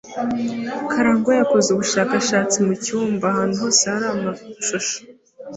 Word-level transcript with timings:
Karangwa 0.91 1.31
yakoze 1.39 1.67
ubushakashatsi 1.71 2.57
mu 2.65 2.73
cyumba; 2.83 3.25
ahantu 3.31 3.55
hose 3.61 3.83
hari 3.91 4.05
amashusho. 4.13 4.97